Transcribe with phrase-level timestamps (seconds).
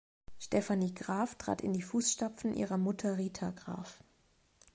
[0.39, 4.03] Stephanie Graf trat in die Fußstapfen ihrer Mutter Rita Graf.